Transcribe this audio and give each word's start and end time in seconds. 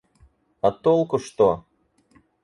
А 0.67 0.69
толку 0.83 1.19
что? 1.25 1.49